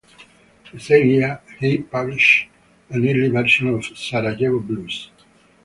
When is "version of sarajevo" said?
3.29-4.59